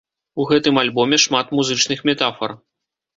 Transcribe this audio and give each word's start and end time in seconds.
У 0.43 0.45
гэтым 0.51 0.79
альбоме 0.83 1.19
шмат 1.25 1.51
музычных 1.57 1.99
метафар. 2.11 2.57